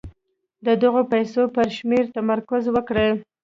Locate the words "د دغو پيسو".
0.65-1.41